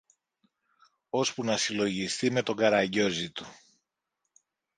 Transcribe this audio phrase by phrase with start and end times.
[1.09, 3.45] ώσπου να συλλογιστεί με τον καραγκιόζη του